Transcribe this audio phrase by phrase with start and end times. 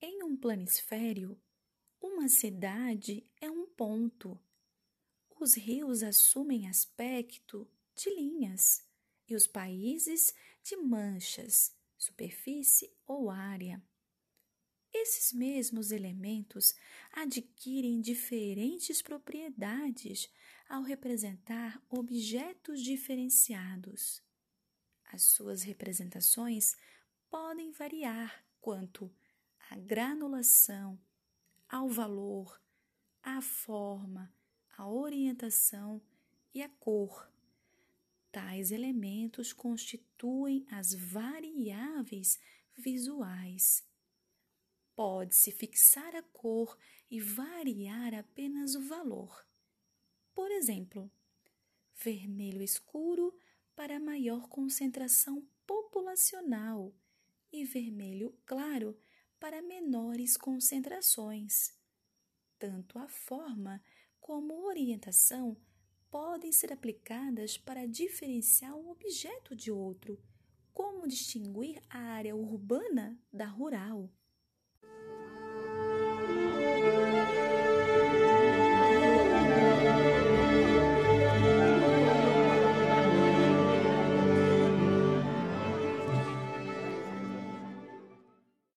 [0.00, 1.40] Em um planisfério,
[2.00, 4.38] uma cidade é um ponto.
[5.40, 8.86] Os rios assumem aspecto de linhas
[9.26, 13.82] e os países de manchas, superfície ou área.
[14.92, 16.74] Esses mesmos elementos
[17.12, 20.30] adquirem diferentes propriedades
[20.68, 24.22] ao representar objetos diferenciados.
[25.06, 26.76] As suas representações
[27.30, 29.14] podem variar quanto
[29.70, 30.98] à granulação,
[31.68, 32.60] ao valor,
[33.22, 34.32] à forma,
[34.76, 36.00] à orientação
[36.54, 37.30] e à cor.
[38.30, 42.38] Tais elementos constituem as variáveis
[42.76, 43.84] visuais.
[44.94, 46.76] Pode-se fixar a cor
[47.10, 49.46] e variar apenas o valor.
[50.34, 51.10] Por exemplo,
[51.94, 53.36] vermelho escuro
[53.74, 56.94] para maior concentração populacional
[57.52, 58.98] e vermelho claro
[59.38, 61.72] para menores concentrações.
[62.58, 63.82] Tanto a forma
[64.20, 65.56] como a orientação
[66.10, 70.18] podem ser aplicadas para diferenciar um objeto de outro,
[70.72, 74.10] como distinguir a área urbana da rural.